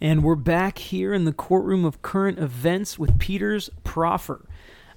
And 0.00 0.22
we're 0.22 0.34
back 0.34 0.76
here 0.76 1.14
in 1.14 1.24
the 1.24 1.32
courtroom 1.32 1.86
of 1.86 2.02
current 2.02 2.38
events 2.38 2.98
with 2.98 3.18
Peter's 3.18 3.70
Proffer. 3.82 4.46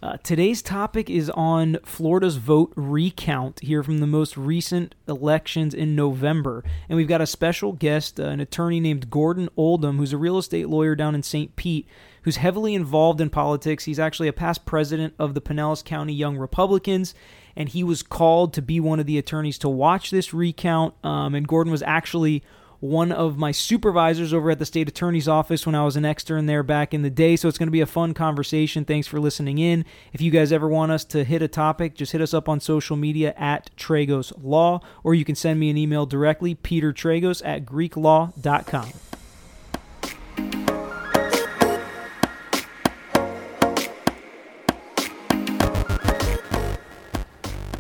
Uh, 0.04 0.18
today's 0.24 0.62
topic 0.62 1.10
is 1.10 1.29
on 1.29 1.78
Florida's 1.86 2.36
vote 2.36 2.74
recount 2.75 3.62
here 3.62 3.81
from 3.81 3.99
the 3.99 4.07
most 4.07 4.35
recent 4.35 4.96
elections 5.07 5.73
in 5.73 5.96
November. 5.96 6.65
And 6.89 6.97
we've 6.97 7.07
got 7.07 7.21
a 7.21 7.25
special 7.25 7.71
guest, 7.71 8.20
uh, 8.20 8.23
an 8.23 8.41
attorney 8.41 8.81
named 8.81 9.09
Gordon 9.09 9.47
Oldham, 9.55 9.97
who's 9.97 10.12
a 10.12 10.17
real 10.17 10.38
estate 10.38 10.67
lawyer 10.67 10.96
down 10.96 11.16
in 11.16 11.23
St. 11.23 11.55
Pete, 11.55 11.88
who's 12.23 12.38
heavily 12.38 12.75
involved 12.75 13.21
in 13.21 13.29
politics. 13.29 13.86
He's 13.86 14.00
actually 14.00 14.27
a 14.27 14.34
past 14.34 14.66
president 14.66 15.13
of 15.18 15.34
the 15.34 15.41
Pinellas 15.41 15.84
County 15.84 16.13
Young 16.13 16.38
Republicans, 16.38 17.16
and 17.55 17.70
he 17.70 17.86
was 17.86 18.04
called 18.04 18.54
to 18.54 18.61
be 18.61 18.81
one 18.81 19.00
of 19.00 19.05
the 19.05 19.18
attorneys 19.18 19.57
to 19.59 19.70
watch 19.70 20.11
this 20.11 20.34
recount. 20.34 20.93
Um, 21.05 21.36
and 21.36 21.47
Gordon 21.47 21.71
was 21.71 21.84
actually 21.84 22.43
one 22.80 23.11
of 23.11 23.38
my 23.38 23.52
supervisors 23.52 24.34
over 24.34 24.52
at 24.52 24.59
the 24.59 24.66
state 24.66 24.88
attorney's 24.88 25.28
office 25.28 25.66
when 25.66 25.75
I 25.75 25.84
was 25.84 25.96
an 25.96 26.05
extern 26.05 26.46
there 26.46 26.64
back 26.64 26.93
in 26.93 27.02
the 27.02 27.10
day. 27.10 27.36
So 27.36 27.47
it's 27.47 27.57
going 27.57 27.68
to 27.68 27.71
be 27.71 27.82
a 27.82 27.86
fun 27.86 28.14
conversation. 28.14 28.86
Thanks 28.86 29.07
for 29.07 29.19
listening 29.19 29.57
in. 29.57 29.83
If 30.14 30.21
you 30.21 30.32
guys 30.32 30.52
ever 30.52 30.68
want 30.68 30.92
us 30.92 31.04
to 31.05 31.24
hit 31.24 31.42
a 31.42 31.47
topic, 31.47 31.96
just 31.96 32.14
hit 32.14 32.22
us 32.22 32.33
up 32.33 32.47
on 32.47 32.59
social 32.59 32.95
media 32.95 33.33
at 33.38 33.69
Tragos 33.75 34.31
Law, 34.42 34.80
or 35.03 35.14
you 35.14 35.25
can 35.25 35.36
send 35.36 35.59
me 35.59 35.69
an 35.69 35.78
email 35.78 36.05
directly, 36.05 36.55
Peter 36.55 36.94
Tragos 36.94 37.42
at 37.45 37.66
GreekLaw.com. 37.66 38.91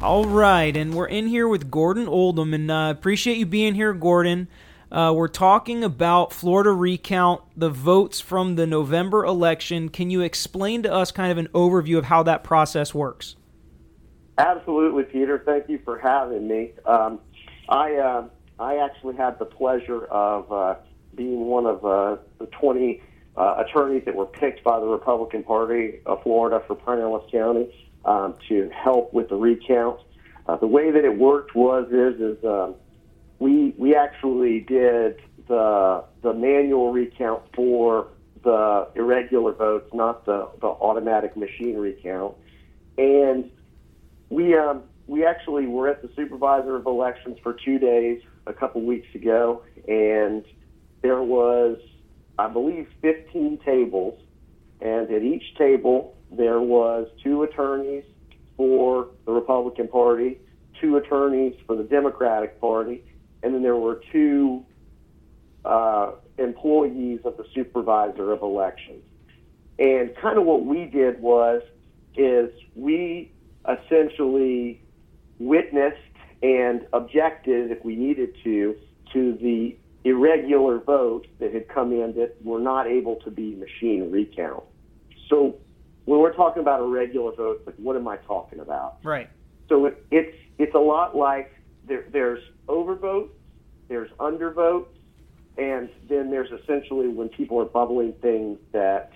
All 0.01 0.25
right, 0.25 0.75
and 0.75 0.93
we're 0.93 1.07
in 1.07 1.27
here 1.27 1.47
with 1.47 1.69
Gordon 1.69 2.07
Oldham, 2.07 2.53
and 2.53 2.71
uh, 2.71 2.93
appreciate 2.97 3.37
you 3.37 3.45
being 3.45 3.75
here, 3.75 3.93
Gordon. 3.93 4.47
Uh, 4.91 5.13
we're 5.15 5.27
talking 5.27 5.83
about 5.83 6.33
Florida 6.33 6.71
recount, 6.71 7.41
the 7.55 7.69
votes 7.69 8.19
from 8.19 8.55
the 8.55 8.65
November 8.65 9.23
election. 9.23 9.89
Can 9.89 10.09
you 10.09 10.21
explain 10.21 10.81
to 10.83 10.91
us 10.91 11.11
kind 11.11 11.31
of 11.31 11.37
an 11.37 11.47
overview 11.49 11.97
of 11.97 12.05
how 12.05 12.23
that 12.23 12.43
process 12.43 12.93
works? 12.93 13.35
Absolutely, 14.39 15.03
Peter. 15.03 15.43
Thank 15.45 15.69
you 15.69 15.79
for 15.85 15.99
having 15.99 16.47
me. 16.47 16.71
Um, 16.85 17.19
I 17.67 17.95
uh, 17.95 18.27
I 18.57 18.77
actually 18.77 19.15
had 19.15 19.37
the 19.37 19.45
pleasure 19.45 20.05
of 20.05 20.51
uh, 20.51 20.75
being 21.13 21.45
one 21.45 21.65
of 21.65 21.85
uh, 21.85 22.17
the 22.39 22.47
20 22.47 23.01
uh, 23.37 23.63
attorneys 23.65 24.03
that 24.05 24.15
were 24.15 24.25
picked 24.25 24.63
by 24.63 24.79
the 24.79 24.85
Republican 24.87 25.43
Party 25.43 25.99
of 26.05 26.23
Florida 26.23 26.63
for 26.65 26.75
Pinellas 26.75 27.29
County 27.31 27.71
um, 28.05 28.35
to 28.47 28.69
help 28.69 29.13
with 29.13 29.29
the 29.29 29.35
recount. 29.35 29.99
Uh, 30.47 30.55
the 30.55 30.67
way 30.67 30.89
that 30.89 31.05
it 31.05 31.15
worked 31.15 31.53
was 31.53 31.87
is 31.91 32.19
is 32.19 32.43
um, 32.43 32.75
we 33.39 33.73
we 33.77 33.95
actually 33.95 34.59
did 34.61 35.21
the 35.47 36.03
the 36.21 36.33
manual 36.33 36.91
recount 36.91 37.43
for 37.55 38.07
the 38.43 38.87
irregular 38.95 39.51
votes, 39.51 39.89
not 39.93 40.25
the, 40.25 40.49
the 40.61 40.67
automatic 40.67 41.35
machine 41.35 41.75
recount. 41.77 42.35
And 42.97 43.49
we 44.29 44.55
um, 44.55 44.83
we 45.07 45.25
actually 45.25 45.65
were 45.65 45.87
at 45.87 46.01
the 46.01 46.09
supervisor 46.15 46.75
of 46.75 46.85
elections 46.85 47.37
for 47.41 47.53
two 47.65 47.79
days 47.79 48.21
a 48.45 48.53
couple 48.53 48.81
weeks 48.81 49.07
ago, 49.15 49.63
and 49.87 50.43
there 51.01 51.21
was, 51.21 51.77
I 52.37 52.47
believe, 52.47 52.87
15 53.01 53.59
tables, 53.65 54.21
and 54.81 55.09
at 55.09 55.23
each 55.23 55.55
table 55.57 56.15
there 56.31 56.61
was 56.61 57.07
two 57.23 57.43
attorneys 57.43 58.03
for 58.55 59.07
the 59.25 59.31
Republican 59.31 59.87
Party, 59.87 60.37
two 60.79 60.97
attorneys 60.97 61.55
for 61.65 61.75
the 61.75 61.83
Democratic 61.83 62.59
Party, 62.61 63.03
and 63.43 63.53
then 63.53 63.63
there 63.63 63.75
were 63.75 64.01
two 64.11 64.65
uh, 65.65 66.11
employees 66.37 67.19
of 67.25 67.37
the 67.37 67.45
supervisor 67.53 68.31
of 68.31 68.41
elections. 68.41 69.03
And 69.77 70.15
kind 70.21 70.37
of 70.37 70.45
what 70.45 70.65
we 70.65 70.85
did 70.85 71.21
was 71.21 71.61
is 72.15 72.49
we 72.75 73.31
essentially 73.67 74.81
witnessed 75.37 75.97
and 76.41 76.85
objected, 76.93 77.71
if 77.71 77.83
we 77.83 77.95
needed 77.95 78.35
to, 78.43 78.75
to 79.13 79.33
the 79.41 79.75
irregular 80.03 80.79
votes 80.79 81.27
that 81.39 81.53
had 81.53 81.67
come 81.67 81.91
in 81.91 82.13
that 82.15 82.35
were 82.43 82.59
not 82.59 82.87
able 82.87 83.17
to 83.17 83.31
be 83.31 83.55
machine 83.55 84.09
recount. 84.11 84.63
So 85.29 85.57
when 86.05 86.19
we're 86.19 86.33
talking 86.33 86.61
about 86.61 86.81
irregular 86.81 87.33
votes, 87.33 87.61
like 87.65 87.75
what 87.75 87.95
am 87.95 88.07
I 88.07 88.17
talking 88.17 88.59
about? 88.59 88.97
Right. 89.03 89.29
So 89.67 89.85
it, 89.85 90.05
it's 90.11 90.35
it's 90.57 90.73
a 90.73 90.79
lot 90.79 91.15
like 91.15 91.51
there, 91.89 92.05
there's 92.11 92.41
overvotes, 92.67 93.31
there's 93.89 94.09
undervotes, 94.11 94.87
and 95.57 95.89
then 96.07 96.31
there's 96.31 96.51
essentially 96.51 97.09
when 97.09 97.27
people 97.27 97.59
are 97.59 97.65
bubbling 97.65 98.13
things 98.21 98.57
that 98.71 99.11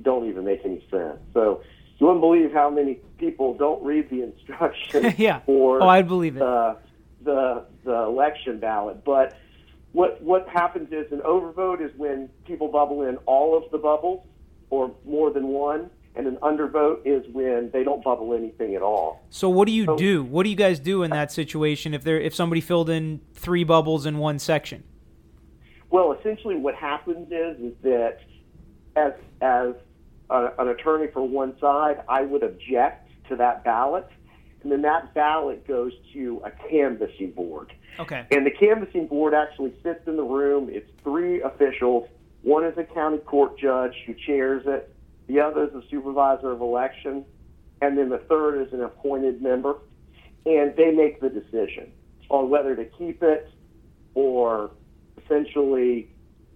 don't 0.00 0.28
even 0.28 0.44
make 0.44 0.60
any 0.64 0.82
sense. 0.90 1.18
So 1.34 1.62
you 1.98 2.06
wouldn't 2.06 2.22
believe 2.22 2.52
how 2.52 2.70
many 2.70 3.00
people 3.18 3.54
don't 3.54 3.84
read 3.84 4.08
the 4.08 4.22
instructions 4.22 5.14
yeah. 5.18 5.40
for 5.40 5.82
oh, 5.82 5.88
I 5.88 6.00
believe 6.02 6.36
it. 6.36 6.38
the 6.38 6.78
the 7.24 7.64
the 7.84 8.02
election 8.04 8.60
ballot. 8.60 9.04
But 9.04 9.36
what 9.92 10.22
what 10.22 10.48
happens 10.48 10.92
is 10.92 11.10
an 11.12 11.20
overvote 11.20 11.80
is 11.82 11.90
when 11.96 12.30
people 12.46 12.68
bubble 12.68 13.02
in 13.02 13.16
all 13.26 13.56
of 13.56 13.70
the 13.70 13.78
bubbles 13.78 14.24
or 14.70 14.94
more 15.04 15.30
than 15.30 15.48
one, 15.48 15.90
and 16.18 16.26
an 16.26 16.36
undervote 16.42 16.98
is 17.04 17.24
when 17.32 17.70
they 17.72 17.84
don't 17.84 18.02
bubble 18.02 18.34
anything 18.34 18.74
at 18.74 18.82
all. 18.82 19.24
So 19.30 19.48
what 19.48 19.66
do 19.66 19.72
you 19.72 19.84
so, 19.84 19.96
do? 19.96 20.24
What 20.24 20.42
do 20.42 20.50
you 20.50 20.56
guys 20.56 20.80
do 20.80 21.04
in 21.04 21.12
that 21.12 21.30
situation 21.30 21.94
if 21.94 22.02
there 22.02 22.20
if 22.20 22.34
somebody 22.34 22.60
filled 22.60 22.90
in 22.90 23.20
three 23.34 23.62
bubbles 23.62 24.04
in 24.04 24.18
one 24.18 24.40
section? 24.40 24.82
Well, 25.90 26.12
essentially, 26.12 26.56
what 26.56 26.74
happens 26.74 27.28
is 27.30 27.60
is 27.60 27.72
that 27.82 28.18
as 28.96 29.12
as 29.40 29.74
a, 30.28 30.50
an 30.58 30.68
attorney 30.68 31.06
for 31.12 31.26
one 31.26 31.56
side, 31.60 32.02
I 32.08 32.22
would 32.22 32.42
object 32.42 33.10
to 33.28 33.36
that 33.36 33.62
ballot, 33.62 34.08
and 34.64 34.72
then 34.72 34.82
that 34.82 35.14
ballot 35.14 35.68
goes 35.68 35.92
to 36.14 36.42
a 36.44 36.50
canvassing 36.68 37.30
board. 37.30 37.72
Okay. 38.00 38.26
And 38.32 38.44
the 38.44 38.50
canvassing 38.50 39.06
board 39.06 39.34
actually 39.34 39.72
sits 39.84 40.00
in 40.08 40.16
the 40.16 40.24
room. 40.24 40.68
It's 40.68 40.90
three 41.04 41.42
officials. 41.42 42.08
One 42.42 42.64
is 42.64 42.76
a 42.76 42.84
county 42.84 43.18
court 43.18 43.56
judge 43.58 43.94
who 44.04 44.14
chairs 44.14 44.64
it 44.66 44.92
the 45.28 45.40
other 45.40 45.64
is 45.64 45.74
a 45.74 45.82
supervisor 45.88 46.50
of 46.50 46.60
election, 46.60 47.24
and 47.80 47.96
then 47.96 48.08
the 48.08 48.18
third 48.18 48.66
is 48.66 48.72
an 48.72 48.82
appointed 48.82 49.40
member, 49.40 49.76
and 50.44 50.74
they 50.76 50.90
make 50.90 51.20
the 51.20 51.28
decision 51.28 51.92
on 52.30 52.50
whether 52.50 52.74
to 52.74 52.84
keep 52.84 53.22
it 53.22 53.48
or 54.14 54.70
essentially 55.24 56.08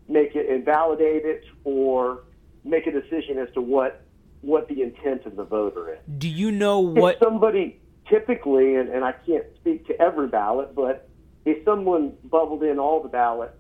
make 0.09 0.35
it 0.35 0.47
invalidate 0.47 1.25
it 1.25 1.45
or 1.65 2.25
make 2.65 2.87
a 2.87 2.93
decision 2.93 3.39
as 3.39 3.49
to 3.55 3.61
what 3.61 4.03
what 4.41 4.69
the 4.69 4.83
intent 4.83 5.25
of 5.25 5.37
the 5.37 5.45
voter 5.45 5.93
is. 5.93 6.01
Do 6.19 6.29
you 6.29 6.51
know 6.51 6.81
what 6.81 7.15
if 7.15 7.21
somebody 7.21 7.79
typically 8.09 8.75
and, 8.75 8.89
and 8.89 9.05
I 9.05 9.13
can't 9.13 9.45
speak 9.61 9.87
to 9.87 10.01
every 10.01 10.29
ballot, 10.29 10.75
but 10.75 11.09
if 11.45 11.65
someone 11.65 12.15
bubbled 12.25 12.63
in 12.63 12.79
all 12.79 13.03
the 13.03 13.09
ballots, 13.09 13.57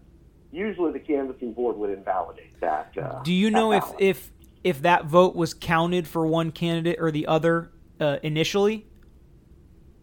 usually 0.50 0.92
the 0.92 0.98
canvassing 0.98 1.52
board 1.52 1.76
would 1.76 1.90
invalidate 1.90 2.58
that. 2.60 2.92
Uh, 3.00 3.22
Do 3.22 3.32
you 3.32 3.50
know 3.50 3.72
if 3.72 3.84
if 3.98 4.30
if 4.64 4.82
that 4.82 5.06
vote 5.06 5.34
was 5.34 5.54
counted 5.54 6.06
for 6.06 6.26
one 6.26 6.52
candidate 6.52 6.96
or 7.00 7.10
the 7.10 7.26
other 7.26 7.70
uh, 8.00 8.18
initially? 8.22 8.86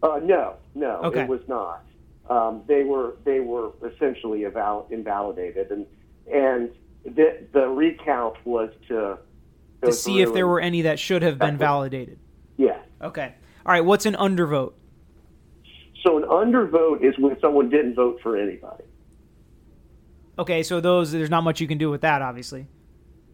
Uh, 0.02 0.20
no, 0.22 0.56
no, 0.74 1.00
okay. 1.04 1.22
it 1.22 1.28
was 1.28 1.40
not. 1.48 1.84
Um, 2.28 2.62
they 2.66 2.84
were 2.84 3.16
they 3.24 3.40
were 3.40 3.72
essentially 3.84 4.44
eval- 4.44 4.86
invalidated, 4.90 5.70
and 5.70 5.86
and 6.32 6.70
the 7.04 7.44
the 7.52 7.66
recount 7.66 8.36
was 8.46 8.70
to 8.88 9.18
to 9.82 9.92
see 9.92 10.20
if 10.20 10.32
there 10.32 10.46
were 10.46 10.60
any 10.60 10.82
that 10.82 10.98
should 10.98 11.22
have 11.22 11.38
been 11.38 11.56
validated. 11.56 12.18
Yeah. 12.56 12.78
Okay. 13.02 13.34
All 13.66 13.72
right. 13.72 13.84
What's 13.84 14.06
an 14.06 14.14
undervote? 14.14 14.74
So 16.04 16.16
an 16.18 16.24
undervote 16.24 17.02
is 17.02 17.18
when 17.18 17.38
someone 17.40 17.68
didn't 17.68 17.94
vote 17.94 18.20
for 18.22 18.36
anybody. 18.36 18.84
Okay, 20.38 20.62
so 20.62 20.80
those 20.80 21.12
there's 21.12 21.30
not 21.30 21.44
much 21.44 21.60
you 21.60 21.66
can 21.66 21.78
do 21.78 21.90
with 21.90 22.00
that, 22.00 22.22
obviously. 22.22 22.66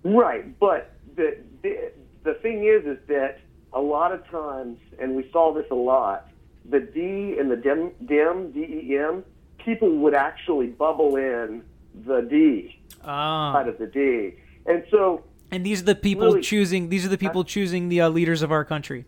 Right, 0.02 0.58
but 0.58 0.95
the, 1.16 1.38
the 1.62 1.92
the 2.24 2.34
thing 2.34 2.64
is, 2.64 2.84
is 2.86 2.98
that 3.08 3.40
a 3.72 3.80
lot 3.80 4.12
of 4.12 4.26
times, 4.28 4.78
and 4.98 5.14
we 5.14 5.28
saw 5.32 5.52
this 5.52 5.66
a 5.70 5.74
lot, 5.74 6.28
the 6.68 6.80
D 6.80 7.36
and 7.38 7.50
the 7.50 7.56
dem, 7.56 7.92
dem 8.04 8.52
D 8.52 8.60
E 8.60 8.98
M, 8.98 9.24
people 9.58 9.96
would 9.98 10.14
actually 10.14 10.68
bubble 10.68 11.16
in 11.16 11.62
the 12.06 12.20
D 12.22 12.78
ah. 13.04 13.52
side 13.52 13.68
of 13.68 13.78
the 13.78 13.86
D, 13.86 14.34
and 14.66 14.84
so. 14.90 15.24
And 15.50 15.64
these 15.64 15.82
are 15.82 15.84
the 15.84 15.94
people 15.94 16.26
really, 16.26 16.42
choosing. 16.42 16.88
These 16.88 17.06
are 17.06 17.08
the 17.08 17.18
people 17.18 17.44
choosing 17.44 17.88
the 17.88 18.00
uh, 18.00 18.08
leaders 18.08 18.42
of 18.42 18.50
our 18.50 18.64
country. 18.64 19.04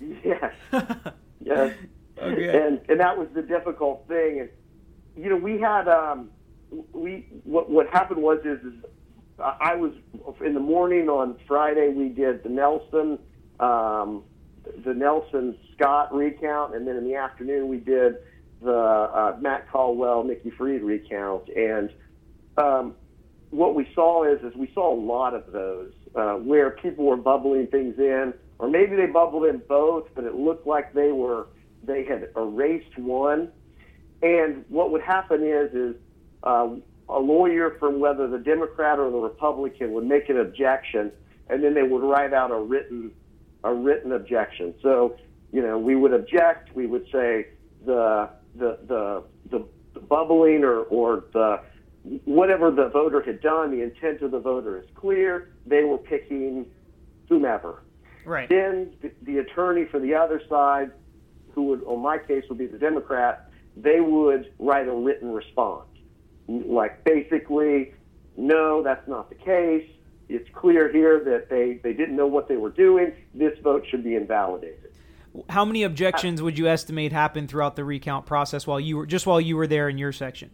Yes. 0.00 0.54
yes. 1.40 1.74
Okay. 2.20 2.66
And 2.66 2.80
and 2.88 3.00
that 3.00 3.18
was 3.18 3.28
the 3.34 3.42
difficult 3.42 4.06
thing, 4.08 4.40
and 4.40 4.48
you 5.16 5.28
know 5.28 5.36
we 5.36 5.60
had 5.60 5.86
um 5.88 6.30
we 6.92 7.26
what 7.44 7.68
what 7.68 7.88
happened 7.90 8.22
was 8.22 8.38
is, 8.44 8.60
is 8.60 8.74
I 9.40 9.76
was 9.76 9.92
in 10.44 10.54
the 10.54 10.60
morning 10.60 11.08
on 11.08 11.36
Friday. 11.46 11.88
We 11.88 12.08
did 12.08 12.42
the 12.42 12.48
Nelson, 12.48 13.18
um, 13.60 14.24
the 14.84 14.94
Nelson 14.94 15.56
Scott 15.74 16.14
recount, 16.14 16.74
and 16.74 16.86
then 16.86 16.96
in 16.96 17.04
the 17.04 17.14
afternoon 17.14 17.68
we 17.68 17.78
did 17.78 18.16
the 18.60 18.72
uh, 18.72 19.36
Matt 19.40 19.70
Caldwell, 19.70 20.24
Nikki 20.24 20.50
Fried 20.50 20.82
recount. 20.82 21.48
And 21.50 21.90
um, 22.56 22.94
what 23.50 23.74
we 23.74 23.88
saw 23.94 24.24
is 24.24 24.42
is 24.42 24.54
we 24.56 24.70
saw 24.74 24.92
a 24.92 25.00
lot 25.00 25.34
of 25.34 25.52
those 25.52 25.92
uh, 26.14 26.34
where 26.34 26.70
people 26.70 27.04
were 27.04 27.16
bubbling 27.16 27.68
things 27.68 27.98
in, 27.98 28.34
or 28.58 28.68
maybe 28.68 28.96
they 28.96 29.06
bubbled 29.06 29.44
in 29.44 29.62
both, 29.68 30.08
but 30.14 30.24
it 30.24 30.34
looked 30.34 30.66
like 30.66 30.92
they 30.94 31.12
were 31.12 31.46
they 31.84 32.04
had 32.04 32.30
erased 32.36 32.98
one. 32.98 33.52
And 34.20 34.64
what 34.68 34.90
would 34.90 35.02
happen 35.02 35.44
is 35.44 35.72
is 35.72 35.96
uh, 36.42 36.70
a 37.08 37.18
lawyer 37.18 37.76
from 37.78 38.00
whether 38.00 38.28
the 38.28 38.38
Democrat 38.38 38.98
or 38.98 39.10
the 39.10 39.18
Republican 39.18 39.92
would 39.92 40.04
make 40.06 40.28
an 40.28 40.38
objection, 40.38 41.10
and 41.48 41.62
then 41.62 41.74
they 41.74 41.82
would 41.82 42.02
write 42.02 42.32
out 42.32 42.50
a 42.50 42.58
written 42.58 43.12
a 43.64 43.74
written 43.74 44.12
objection. 44.12 44.74
So 44.82 45.16
you 45.52 45.62
know 45.62 45.78
we 45.78 45.96
would 45.96 46.12
object. 46.12 46.74
We 46.74 46.86
would 46.86 47.06
say 47.12 47.48
the 47.84 48.30
the 48.56 48.78
the 48.86 49.24
the, 49.50 49.64
the 49.94 50.00
bubbling 50.00 50.64
or 50.64 50.82
or 50.82 51.24
the 51.32 51.60
whatever 52.24 52.70
the 52.70 52.88
voter 52.88 53.22
had 53.22 53.40
done, 53.40 53.70
the 53.70 53.82
intent 53.82 54.22
of 54.22 54.30
the 54.30 54.38
voter 54.38 54.78
is 54.78 54.86
clear. 54.94 55.50
They 55.66 55.84
were 55.84 55.98
picking 55.98 56.66
whomever. 57.28 57.82
Right. 58.24 58.48
Then 58.48 58.92
the, 59.02 59.10
the 59.22 59.38
attorney 59.38 59.86
for 59.90 59.98
the 59.98 60.14
other 60.14 60.40
side, 60.48 60.92
who 61.52 61.64
would, 61.64 61.82
on 61.84 62.00
my 62.00 62.18
case, 62.18 62.44
would 62.48 62.58
be 62.58 62.66
the 62.66 62.78
Democrat, 62.78 63.50
they 63.76 64.00
would 64.00 64.52
write 64.58 64.88
a 64.88 64.92
written 64.92 65.32
response. 65.32 65.87
Like 66.48 67.04
basically, 67.04 67.92
no, 68.36 68.82
that's 68.82 69.06
not 69.06 69.28
the 69.28 69.34
case. 69.34 69.88
It's 70.28 70.48
clear 70.54 70.90
here 70.90 71.22
that 71.24 71.48
they, 71.48 71.80
they 71.82 71.92
didn't 71.92 72.16
know 72.16 72.26
what 72.26 72.48
they 72.48 72.56
were 72.56 72.70
doing. 72.70 73.12
This 73.34 73.58
vote 73.62 73.84
should 73.90 74.04
be 74.04 74.14
invalidated. 74.14 74.92
How 75.48 75.64
many 75.64 75.82
objections 75.82 76.42
would 76.42 76.58
you 76.58 76.68
estimate 76.68 77.12
happened 77.12 77.48
throughout 77.48 77.76
the 77.76 77.84
recount 77.84 78.26
process 78.26 78.66
while 78.66 78.80
you 78.80 78.96
were 78.96 79.06
just 79.06 79.26
while 79.26 79.40
you 79.40 79.56
were 79.56 79.66
there 79.66 79.88
in 79.88 79.98
your 79.98 80.12
section? 80.12 80.50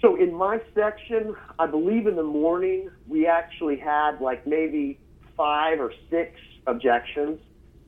So 0.00 0.16
in 0.16 0.34
my 0.34 0.60
section, 0.74 1.34
I 1.58 1.66
believe 1.66 2.06
in 2.06 2.16
the 2.16 2.22
morning 2.22 2.90
we 3.06 3.26
actually 3.26 3.76
had 3.76 4.20
like 4.20 4.46
maybe 4.46 4.98
five 5.36 5.80
or 5.80 5.92
six 6.10 6.38
objections 6.66 7.40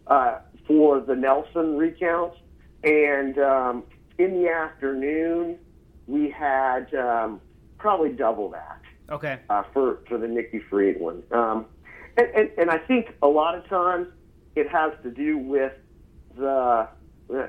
uh, 0.06 0.38
for 0.66 1.00
the 1.00 1.14
Nelson 1.14 1.76
recount, 1.76 2.34
and 2.84 3.38
um, 3.38 3.84
in 4.18 4.42
the 4.42 4.48
afternoon 4.48 5.58
we 6.06 6.30
had 6.30 6.92
um, 6.94 7.40
probably 7.78 8.10
double 8.10 8.50
that. 8.50 8.80
Okay. 9.10 9.38
Uh, 9.48 9.62
for 9.72 10.00
for 10.08 10.18
the 10.18 10.26
Nikki 10.26 10.60
Fried 10.68 11.00
one, 11.00 11.22
um, 11.30 11.66
and, 12.16 12.26
and 12.34 12.50
and 12.58 12.70
I 12.70 12.78
think 12.78 13.14
a 13.22 13.28
lot 13.28 13.54
of 13.54 13.66
times 13.68 14.08
it 14.56 14.68
has 14.68 14.92
to 15.04 15.10
do 15.10 15.38
with 15.38 15.72
the 16.36 16.88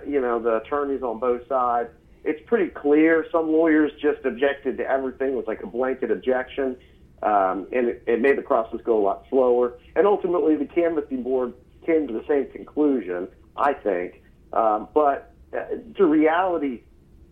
you 0.08 0.22
know 0.22 0.40
the 0.40 0.58
attorneys 0.58 1.02
on 1.02 1.20
both 1.20 1.48
sides 1.48 1.90
it's 2.28 2.42
pretty 2.46 2.70
clear. 2.70 3.26
Some 3.32 3.48
lawyers 3.48 3.92
just 4.02 4.26
objected 4.26 4.78
to 4.78 4.84
everything. 4.84 5.30
It 5.30 5.36
was 5.36 5.48
like 5.48 5.64
a 5.64 5.68
blanket 5.68 6.12
objection, 6.12 6.76
um, 7.24 7.68
and 7.72 7.88
it, 7.88 8.04
it 8.06 8.22
made 8.22 8.38
the 8.38 8.42
process 8.42 8.82
go 8.84 9.00
a 9.00 9.04
lot 9.04 9.26
slower. 9.30 9.80
And 9.96 10.06
ultimately, 10.06 10.58
the 10.58 10.66
canvassing 10.66 11.24
board 11.24 11.54
came 11.86 12.06
to 12.06 12.14
the 12.14 12.26
same 12.28 12.52
conclusion, 12.52 13.30
I 13.56 13.74
think. 13.74 14.22
Um, 14.52 14.90
but 14.94 15.34
uh, 15.54 15.78
to 15.96 16.06
reality, 16.06 16.82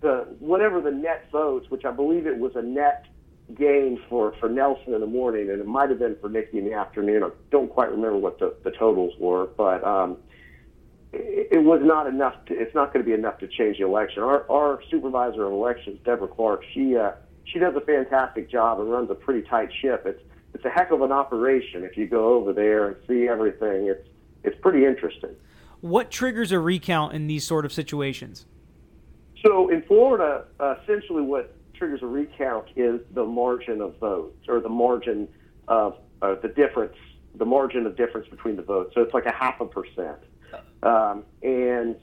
the 0.06 0.28
whatever 0.40 0.82
the 0.82 0.92
net 0.92 1.28
votes, 1.32 1.70
which 1.70 1.84
I 1.84 1.92
believe 1.92 2.28
it 2.28 2.38
was 2.38 2.56
a 2.56 2.62
net 2.62 3.08
gain 3.56 4.00
for, 4.08 4.34
for 4.40 4.48
Nelson 4.48 4.94
in 4.94 5.02
the 5.02 5.08
morning, 5.08 5.50
and 5.50 5.60
it 5.60 5.68
might 5.68 5.90
have 5.90 6.00
been 6.00 6.16
for 6.22 6.30
Nikki 6.30 6.60
in 6.60 6.66
the 6.66 6.74
afternoon. 6.74 7.24
I 7.24 7.30
don't 7.52 7.70
quite 7.70 7.90
remember 7.90 8.18
what 8.18 8.40
the, 8.40 8.56
the 8.64 8.72
totals 8.72 9.14
were, 9.20 9.48
but 9.58 9.84
um, 9.84 10.18
it 11.12 11.64
was 11.64 11.82
not 11.84 12.08
enough. 12.08 12.34
To, 12.46 12.54
it's 12.54 12.76
not 12.76 12.94
going 12.94 13.04
to 13.04 13.10
be 13.10 13.14
enough 13.14 13.40
to 13.40 13.48
change 13.48 13.78
the 13.78 13.86
election. 13.86 14.22
Our, 14.22 14.50
our 14.50 14.82
supervisor 14.92 15.46
of 15.46 15.54
elections, 15.54 16.00
Deborah 16.06 16.28
Clark, 16.28 16.64
she 16.74 16.96
uh, 16.96 17.12
she 17.46 17.58
does 17.58 17.76
a 17.76 17.82
fantastic 17.82 18.50
job 18.50 18.80
and 18.80 18.92
runs 18.92 19.10
a 19.10 19.16
pretty 19.16 19.48
tight 19.48 19.70
ship. 19.82 20.04
It's 20.06 20.22
it's 20.54 20.66
a 20.66 20.70
heck 20.70 20.92
of 20.92 21.02
an 21.02 21.12
operation 21.12 21.84
if 21.84 21.98
you 21.98 22.06
go 22.06 22.36
over 22.36 22.54
there 22.54 22.90
and 22.90 22.96
see 23.08 23.28
everything. 23.28 23.88
It's 23.88 24.08
it's 24.44 24.60
pretty 24.62 24.86
interesting. 24.86 25.36
What 25.82 26.12
triggers 26.12 26.52
a 26.52 26.60
recount 26.60 27.14
in 27.14 27.28
these 27.28 27.44
sort 27.44 27.66
of 27.66 27.74
situations? 27.74 28.46
So 29.46 29.70
in 29.70 29.84
Florida, 29.84 30.46
uh, 30.60 30.76
essentially 30.84 31.22
what 31.22 31.56
triggers 31.76 32.02
a 32.02 32.08
recount 32.08 32.68
is 32.76 33.02
the 33.14 33.26
margin 33.26 33.82
of 33.82 33.98
votes 34.00 34.48
or 34.48 34.60
the 34.60 34.70
margin 34.70 35.28
of 35.68 35.98
uh, 36.22 36.36
the 36.42 36.48
difference, 36.48 36.96
the 37.36 37.46
margin 37.46 37.86
of 37.86 37.96
difference 37.96 38.28
between 38.28 38.56
the 38.56 38.64
votes. 38.64 38.94
So 38.96 39.02
it's 39.02 39.14
like 39.14 39.26
a 39.26 39.34
half 39.34 39.62
a 39.62 39.66
percent. 39.66 40.18
Um, 40.82 41.24
and 41.44 41.96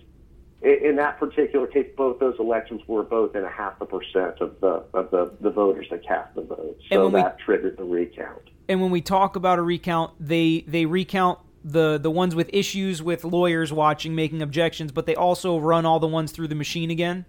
in 0.63 0.97
that 0.97 1.19
particular 1.19 1.67
case, 1.67 1.89
both 1.97 2.21
those 2.21 2.37
elections 2.39 2.83
were 2.87 3.03
both 3.03 3.35
in 3.35 3.43
a 3.43 3.51
half 3.51 3.81
a 3.81 3.87
percent 3.87 4.41
of 4.41 4.61
the 4.61 4.85
of 4.95 5.11
the, 5.11 5.33
the 5.41 5.51
voters 5.51 5.87
that 5.91 6.07
cast 6.07 6.35
the 6.35 6.43
vote. 6.43 6.79
So 6.91 7.09
that 7.11 7.37
we, 7.39 7.45
triggered 7.45 7.77
the 7.77 7.85
recount. 7.85 8.51
And 8.69 8.81
when 8.81 8.91
we 8.91 9.01
talk 9.01 9.35
about 9.35 9.59
a 9.59 9.63
recount, 9.63 10.13
they 10.21 10.65
they 10.69 10.87
recount 10.87 11.41
the 11.65 11.99
the 11.99 12.11
ones 12.11 12.35
with 12.35 12.51
issues 12.53 13.03
with 13.03 13.25
lawyers 13.25 13.73
watching 13.73 14.15
making 14.15 14.43
objections, 14.43 14.93
but 14.93 15.07
they 15.07 15.15
also 15.15 15.59
run 15.59 15.87
all 15.87 15.99
the 15.99 16.07
ones 16.07 16.33
through 16.33 16.49
the 16.49 16.55
machine 16.55 16.91
again. 16.91 17.25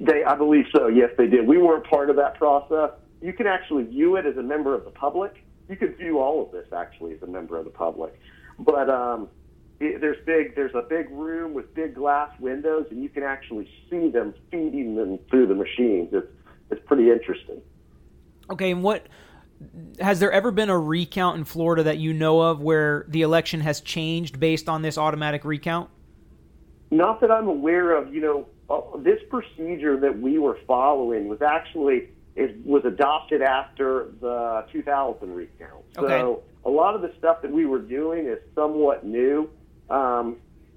They, 0.00 0.24
I 0.24 0.36
believe 0.36 0.66
so. 0.74 0.88
Yes, 0.88 1.10
they 1.16 1.26
did. 1.26 1.46
We 1.46 1.58
weren't 1.58 1.84
part 1.84 2.10
of 2.10 2.16
that 2.16 2.36
process. 2.36 2.90
You 3.20 3.32
can 3.32 3.46
actually 3.46 3.84
view 3.84 4.16
it 4.16 4.26
as 4.26 4.36
a 4.36 4.42
member 4.42 4.74
of 4.74 4.84
the 4.84 4.90
public. 4.90 5.44
You 5.68 5.76
can 5.76 5.94
view 5.94 6.18
all 6.18 6.44
of 6.44 6.52
this 6.52 6.66
actually 6.72 7.14
as 7.14 7.22
a 7.22 7.26
member 7.26 7.58
of 7.58 7.64
the 7.64 7.70
public, 7.70 8.18
but. 8.58 8.90
Um, 8.90 9.28
there's 9.78 10.24
big 10.24 10.54
there's 10.54 10.74
a 10.74 10.82
big 10.82 11.10
room 11.10 11.52
with 11.52 11.74
big 11.74 11.94
glass 11.94 12.30
windows 12.38 12.86
and 12.90 13.02
you 13.02 13.08
can 13.08 13.22
actually 13.22 13.68
see 13.90 14.08
them 14.08 14.34
feeding 14.50 14.94
them 14.94 15.18
through 15.30 15.46
the 15.46 15.54
machines 15.54 16.08
it's 16.12 16.28
it's 16.70 16.80
pretty 16.86 17.10
interesting 17.10 17.60
okay 18.50 18.70
and 18.70 18.82
what 18.82 19.06
has 20.00 20.20
there 20.20 20.32
ever 20.32 20.50
been 20.50 20.68
a 20.68 20.78
recount 20.78 21.38
in 21.38 21.44
Florida 21.44 21.84
that 21.84 21.98
you 21.98 22.12
know 22.12 22.40
of 22.40 22.60
where 22.60 23.04
the 23.08 23.22
election 23.22 23.60
has 23.60 23.80
changed 23.80 24.38
based 24.38 24.68
on 24.68 24.82
this 24.82 24.96
automatic 24.96 25.44
recount 25.44 25.90
not 26.90 27.20
that 27.20 27.30
I'm 27.30 27.48
aware 27.48 27.96
of 27.96 28.14
you 28.14 28.20
know 28.20 28.46
uh, 28.70 28.80
this 28.98 29.20
procedure 29.28 29.98
that 30.00 30.18
we 30.18 30.38
were 30.38 30.58
following 30.66 31.28
was 31.28 31.42
actually 31.42 32.08
it 32.36 32.56
was 32.64 32.84
adopted 32.84 33.42
after 33.42 34.10
the 34.20 34.64
2000 34.72 35.32
recount 35.32 35.84
so 35.94 36.04
okay. 36.04 36.42
a 36.64 36.70
lot 36.70 36.94
of 36.94 37.02
the 37.02 37.12
stuff 37.18 37.42
that 37.42 37.50
we 37.50 37.66
were 37.66 37.78
doing 37.78 38.26
is 38.26 38.38
somewhat 38.54 39.04
new 39.04 39.48
um, 39.90 40.36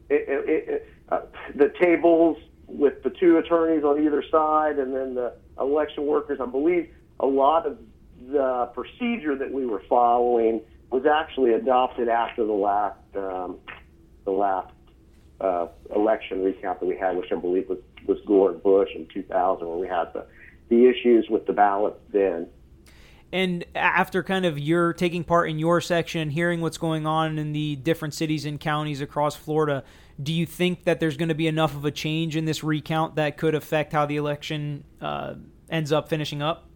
it, 0.10 0.26
it, 0.28 0.70
it, 0.70 0.90
uh, 1.10 1.22
the 1.56 1.72
tables 1.82 2.38
with 2.68 3.02
the 3.04 3.10
two 3.10 3.38
attorneys 3.38 3.84
on 3.84 4.04
either 4.04 4.24
side 4.30 4.78
and 4.78 4.94
then 4.94 5.16
the 5.16 5.34
election 5.60 6.06
workers. 6.06 6.40
I 6.42 6.46
believe 6.46 6.94
a 7.20 7.26
lot 7.26 7.66
of 7.66 7.78
the 8.30 8.70
procedure 8.74 9.38
that 9.38 9.52
we 9.52 9.66
were 9.66 9.84
following 9.90 10.62
was 10.92 11.06
actually 11.06 11.54
adopted 11.54 12.10
after 12.10 12.46
the 12.46 12.54
last 12.54 13.00
um, 13.16 13.58
the 14.26 14.32
last 14.32 14.72
uh, 15.40 15.68
election 15.96 16.44
recount 16.44 16.80
that 16.80 16.86
we 16.86 16.98
had, 16.98 17.16
which 17.16 17.32
I 17.32 17.36
believe 17.36 17.70
was 17.70 17.80
was 18.06 18.20
Gore 18.26 18.52
and 18.52 18.64
Bush 18.64 18.90
in 18.96 19.08
2000, 19.14 19.68
where 19.68 19.78
we 19.78 19.88
had 19.88 20.14
the 20.14 20.26
the 20.70 20.88
issues 20.88 21.28
with 21.30 21.46
the 21.46 21.54
ballots 21.54 22.00
then. 22.12 22.48
And 23.32 23.66
after 23.76 24.24
kind 24.24 24.46
of 24.46 24.58
your 24.58 24.94
taking 24.94 25.24
part 25.24 25.50
in 25.50 25.60
your 25.60 25.82
section, 25.82 26.30
hearing 26.30 26.62
what's 26.62 26.78
going 26.78 27.06
on 27.06 27.38
in 27.38 27.52
the 27.52 27.76
different 27.76 28.14
cities 28.14 28.46
and 28.46 28.60
counties 28.60 29.02
across 29.02 29.36
Florida, 29.36 29.84
do 30.22 30.34
you 30.34 30.46
think 30.46 30.86
that 30.86 31.00
there's 31.00 31.18
going 31.18 31.30
to 31.30 31.36
be 31.36 31.48
enough 31.48 31.76
of 31.76 31.84
a 31.84 31.92
change 31.92 32.38
in 32.38 32.46
this 32.46 32.64
recount 32.64 33.16
that 33.16 33.38
could 33.38 33.54
affect 33.54 33.92
how 33.92 34.06
the 34.06 34.16
election 34.16 34.86
uh, 35.02 35.36
ends 35.70 35.92
up 35.92 36.08
finishing 36.08 36.42
up? 36.42 36.70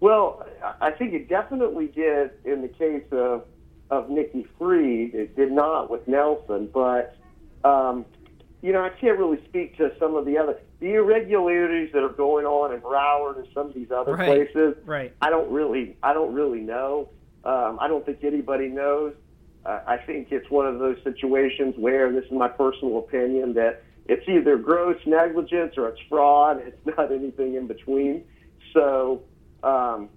Well, 0.00 0.46
I 0.80 0.92
think 0.92 1.12
it 1.12 1.28
definitely 1.28 1.88
did 1.88 2.30
in 2.44 2.62
the 2.62 2.68
case 2.68 3.04
of 3.12 3.44
of 3.90 4.08
Nikki 4.08 4.46
Fried. 4.56 5.14
It 5.14 5.36
did 5.36 5.50
not 5.50 5.90
with 5.90 6.06
Nelson, 6.06 6.70
but 6.72 7.16
um, 7.64 8.04
you 8.62 8.72
know, 8.72 8.82
I 8.82 8.90
can't 8.90 9.18
really 9.18 9.42
speak 9.48 9.76
to 9.78 9.92
some 9.98 10.14
of 10.14 10.26
the 10.26 10.36
other 10.38 10.60
the 10.80 10.94
irregularities 10.94 11.92
that 11.92 12.02
are 12.02 12.08
going 12.08 12.46
on 12.46 12.72
in 12.72 12.80
Broward 12.80 13.38
and 13.38 13.48
some 13.52 13.68
of 13.68 13.74
these 13.74 13.90
other 13.90 14.14
right. 14.14 14.26
places. 14.26 14.76
Right. 14.84 15.14
I 15.20 15.28
don't 15.28 15.50
really, 15.50 15.96
I 16.02 16.14
don't 16.14 16.32
really 16.32 16.60
know. 16.60 17.10
Um, 17.44 17.78
I 17.80 17.88
don't 17.88 18.04
think 18.04 18.24
anybody 18.24 18.68
knows. 18.68 19.14
Uh, 19.64 19.80
I 19.86 19.98
think 19.98 20.32
it's 20.32 20.50
one 20.50 20.66
of 20.66 20.78
those 20.78 20.96
situations 21.04 21.74
where, 21.76 22.10
this 22.10 22.24
is 22.24 22.32
my 22.32 22.48
personal 22.48 22.98
opinion, 22.98 23.52
that 23.54 23.82
it's 24.06 24.26
either 24.26 24.56
gross 24.56 24.98
negligence 25.04 25.74
or 25.76 25.88
it's 25.88 26.00
fraud. 26.08 26.62
It's 26.66 26.86
not 26.86 27.12
anything 27.12 27.54
in 27.56 27.66
between. 27.66 28.24
So 28.72 29.22
um, 29.62 30.08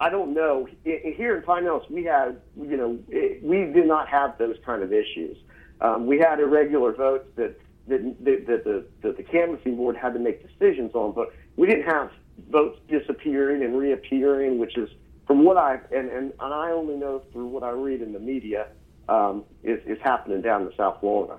I 0.00 0.10
don't 0.10 0.34
know. 0.34 0.68
Here 0.82 1.36
in 1.36 1.42
Pine 1.42 1.62
Pinellas, 1.62 1.88
we 1.90 2.04
had, 2.04 2.40
you 2.56 2.76
know, 2.76 2.98
we 3.42 3.72
did 3.72 3.86
not 3.86 4.08
have 4.08 4.36
those 4.38 4.56
kind 4.66 4.82
of 4.82 4.92
issues. 4.92 5.36
Um, 5.80 6.06
we 6.06 6.18
had 6.18 6.40
irregular 6.40 6.92
votes 6.92 7.28
that 7.36 7.58
that, 7.88 8.24
that, 8.24 8.64
the, 8.64 8.84
that 9.02 9.16
the 9.16 9.22
canvassing 9.22 9.76
board 9.76 9.96
had 9.96 10.12
to 10.12 10.18
make 10.18 10.46
decisions 10.46 10.94
on, 10.94 11.12
but 11.12 11.32
we 11.56 11.66
didn't 11.66 11.84
have 11.84 12.10
votes 12.50 12.78
disappearing 12.88 13.62
and 13.62 13.76
reappearing, 13.78 14.58
which 14.58 14.76
is 14.76 14.90
from 15.26 15.44
what 15.44 15.56
I 15.56 15.78
and, 15.90 16.10
and, 16.10 16.32
and 16.38 16.54
I 16.54 16.70
only 16.70 16.96
know 16.96 17.22
through 17.32 17.46
what 17.46 17.62
I 17.62 17.70
read 17.70 18.02
in 18.02 18.12
the 18.12 18.18
media 18.18 18.68
um, 19.08 19.44
is, 19.62 19.80
is 19.86 19.98
happening 20.02 20.42
down 20.42 20.62
in 20.62 20.72
South 20.76 20.98
Florida. 21.00 21.38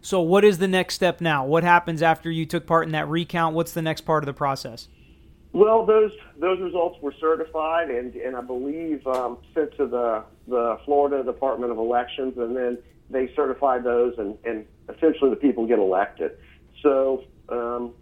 So, 0.00 0.20
what 0.20 0.44
is 0.44 0.58
the 0.58 0.68
next 0.68 0.94
step 0.94 1.20
now? 1.20 1.46
What 1.46 1.62
happens 1.62 2.02
after 2.02 2.30
you 2.30 2.44
took 2.44 2.66
part 2.66 2.86
in 2.86 2.92
that 2.92 3.08
recount? 3.08 3.54
What's 3.54 3.72
the 3.72 3.82
next 3.82 4.00
part 4.00 4.24
of 4.24 4.26
the 4.26 4.32
process? 4.32 4.88
Well, 5.52 5.86
those 5.86 6.10
those 6.38 6.58
results 6.60 7.00
were 7.00 7.14
certified 7.20 7.90
and 7.90 8.14
and 8.16 8.36
I 8.36 8.40
believe 8.40 9.06
um, 9.06 9.38
sent 9.54 9.76
to 9.76 9.86
the 9.86 10.24
the 10.48 10.78
Florida 10.84 11.22
Department 11.22 11.70
of 11.70 11.78
Elections, 11.78 12.34
and 12.36 12.56
then 12.56 12.78
they 13.12 13.32
certified 13.34 13.84
those, 13.84 14.14
and 14.18 14.36
and 14.44 14.66
essentially 14.88 15.30
the 15.30 15.36
people 15.36 15.66
get 15.66 15.78
elected. 15.78 16.32
So, 16.82 17.24
um, 17.48 17.94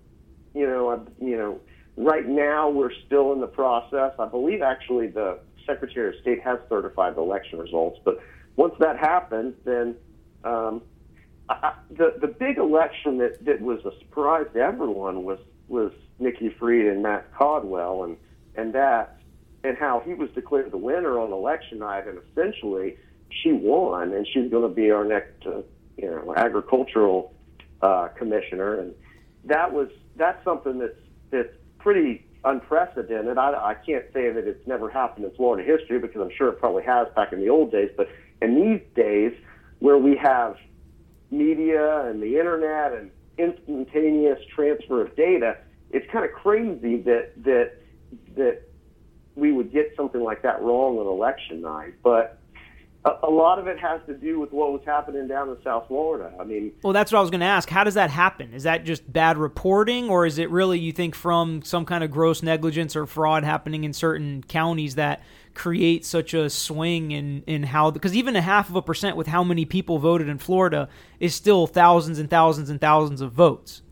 you 0.54 0.66
know, 0.66 0.90
I, 0.90 1.24
you 1.24 1.36
know, 1.36 1.60
right 1.96 2.26
now 2.26 2.70
we're 2.70 2.92
still 3.06 3.32
in 3.32 3.40
the 3.40 3.46
process. 3.46 4.12
I 4.18 4.26
believe 4.26 4.62
actually 4.62 5.08
the 5.08 5.38
Secretary 5.66 6.08
of 6.08 6.20
State 6.20 6.42
has 6.42 6.58
certified 6.68 7.16
the 7.16 7.20
election 7.20 7.58
results, 7.58 7.98
but 8.04 8.20
once 8.56 8.74
that 8.80 8.98
happens, 8.98 9.54
then 9.64 9.96
um, 10.44 10.82
I, 11.48 11.74
the 11.90 12.14
the 12.20 12.28
big 12.28 12.58
election 12.58 13.18
that 13.18 13.44
that 13.44 13.60
was 13.60 13.80
a 13.84 13.96
surprise 13.98 14.46
to 14.54 14.60
everyone 14.60 15.24
was 15.24 15.38
was 15.68 15.92
Nikki 16.18 16.48
Fried 16.58 16.86
and 16.86 17.02
Matt 17.02 17.32
Caldwell, 17.34 18.04
and 18.04 18.16
and 18.54 18.72
that 18.74 19.18
and 19.62 19.76
how 19.76 20.00
he 20.04 20.14
was 20.14 20.30
declared 20.30 20.70
the 20.70 20.78
winner 20.78 21.18
on 21.18 21.32
election 21.32 21.78
night, 21.80 22.06
and 22.06 22.18
essentially 22.30 22.96
she 23.42 23.52
won, 23.52 24.12
and 24.12 24.26
she's 24.26 24.50
going 24.50 24.68
to 24.68 24.74
be 24.74 24.90
our 24.90 25.04
next 25.04 25.46
uh, 25.46 25.62
you 25.96 26.10
know 26.10 26.34
agricultural 26.36 27.34
uh, 27.82 28.08
commissioner, 28.08 28.80
and 28.80 28.94
that 29.44 29.72
was 29.72 29.88
that's 30.16 30.42
something 30.44 30.78
that's 30.78 30.98
that's 31.30 31.54
pretty 31.78 32.26
unprecedented. 32.44 33.38
I, 33.38 33.52
I 33.52 33.74
can't 33.74 34.04
say 34.12 34.30
that 34.30 34.46
it's 34.46 34.66
never 34.66 34.88
happened 34.90 35.24
in 35.26 35.30
Florida 35.32 35.64
history 35.64 35.98
because 35.98 36.20
I'm 36.20 36.30
sure 36.36 36.48
it 36.48 36.58
probably 36.58 36.84
has 36.84 37.08
back 37.14 37.32
in 37.32 37.40
the 37.40 37.48
old 37.48 37.70
days, 37.70 37.90
but 37.96 38.08
in 38.40 38.54
these 38.54 38.80
days 38.94 39.32
where 39.78 39.98
we 39.98 40.16
have 40.16 40.56
media 41.30 42.06
and 42.06 42.22
the 42.22 42.38
internet 42.38 42.92
and 42.92 43.10
instantaneous 43.38 44.38
transfer 44.54 45.02
of 45.02 45.14
data, 45.16 45.56
it's 45.90 46.10
kind 46.10 46.24
of 46.24 46.32
crazy 46.32 46.96
that 47.02 47.32
that 47.44 47.72
that 48.36 48.62
we 49.36 49.52
would 49.52 49.72
get 49.72 49.92
something 49.96 50.22
like 50.22 50.42
that 50.42 50.60
wrong 50.60 50.98
on 50.98 51.06
election 51.06 51.62
night. 51.62 51.94
But 52.02 52.39
a, 53.04 53.10
a 53.22 53.30
lot 53.30 53.58
of 53.58 53.66
it 53.66 53.78
has 53.78 54.00
to 54.06 54.14
do 54.14 54.38
with 54.38 54.52
what 54.52 54.72
was 54.72 54.82
happening 54.84 55.26
down 55.26 55.48
in 55.48 55.56
South 55.64 55.86
Florida. 55.88 56.32
I 56.38 56.44
mean, 56.44 56.72
Well, 56.82 56.92
that's 56.92 57.10
what 57.10 57.18
I 57.18 57.22
was 57.22 57.30
going 57.30 57.40
to 57.40 57.46
ask. 57.46 57.68
How 57.68 57.84
does 57.84 57.94
that 57.94 58.10
happen? 58.10 58.52
Is 58.52 58.64
that 58.64 58.84
just 58.84 59.10
bad 59.10 59.38
reporting, 59.38 60.10
or 60.10 60.26
is 60.26 60.38
it 60.38 60.50
really 60.50 60.78
you 60.78 60.92
think 60.92 61.14
from 61.14 61.62
some 61.62 61.86
kind 61.86 62.04
of 62.04 62.10
gross 62.10 62.42
negligence 62.42 62.94
or 62.96 63.06
fraud 63.06 63.44
happening 63.44 63.84
in 63.84 63.92
certain 63.92 64.42
counties 64.46 64.96
that 64.96 65.22
create 65.54 66.04
such 66.04 66.34
a 66.34 66.50
swing 66.50 67.10
in 67.10 67.42
in 67.46 67.62
how? 67.62 67.90
Because 67.90 68.14
even 68.14 68.36
a 68.36 68.42
half 68.42 68.68
of 68.68 68.76
a 68.76 68.82
percent 68.82 69.16
with 69.16 69.28
how 69.28 69.42
many 69.42 69.64
people 69.64 69.98
voted 69.98 70.28
in 70.28 70.38
Florida 70.38 70.88
is 71.18 71.34
still 71.34 71.66
thousands 71.66 72.18
and 72.18 72.28
thousands 72.28 72.68
and 72.68 72.80
thousands 72.80 73.20
of 73.20 73.32
votes. 73.32 73.82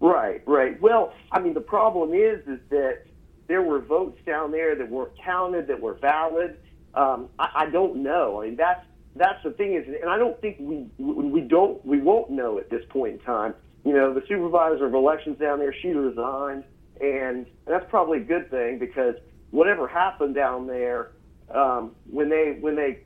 Right, 0.00 0.42
right. 0.46 0.80
Well, 0.80 1.14
I 1.30 1.40
mean, 1.40 1.54
the 1.54 1.60
problem 1.60 2.12
is, 2.12 2.40
is 2.48 2.58
that 2.70 3.04
there 3.46 3.62
were 3.62 3.80
votes 3.80 4.18
down 4.26 4.50
there 4.50 4.74
that 4.74 4.90
weren't 4.90 5.16
counted, 5.22 5.68
that 5.68 5.80
were 5.80 5.94
valid. 5.94 6.58
Um, 6.94 7.28
I, 7.38 7.48
I 7.54 7.70
don't 7.70 8.02
know. 8.02 8.42
I 8.42 8.46
mean, 8.46 8.56
that's 8.56 8.84
that's 9.14 9.42
the 9.44 9.50
thing 9.50 9.74
is, 9.74 9.86
and 9.86 10.10
I 10.10 10.16
don't 10.18 10.40
think 10.40 10.56
we 10.60 10.86
we 10.98 11.40
don't 11.40 11.84
we 11.84 12.00
won't 12.00 12.30
know 12.30 12.58
at 12.58 12.70
this 12.70 12.84
point 12.88 13.14
in 13.14 13.18
time. 13.20 13.54
You 13.84 13.92
know, 13.92 14.14
the 14.14 14.22
supervisor 14.28 14.86
of 14.86 14.94
elections 14.94 15.38
down 15.38 15.58
there, 15.58 15.74
she 15.82 15.88
resigned, 15.88 16.64
and 17.00 17.46
that's 17.66 17.84
probably 17.90 18.18
a 18.18 18.24
good 18.24 18.50
thing 18.50 18.78
because 18.78 19.16
whatever 19.50 19.88
happened 19.88 20.34
down 20.34 20.66
there, 20.66 21.12
um, 21.52 21.92
when 22.10 22.28
they 22.28 22.56
when 22.60 22.76
they 22.76 23.00